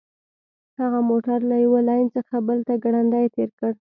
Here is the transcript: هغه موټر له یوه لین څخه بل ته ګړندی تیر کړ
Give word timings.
هغه 0.79 0.99
موټر 1.09 1.39
له 1.49 1.55
یوه 1.65 1.81
لین 1.87 2.05
څخه 2.15 2.35
بل 2.47 2.59
ته 2.67 2.73
ګړندی 2.83 3.25
تیر 3.35 3.49
کړ 3.59 3.71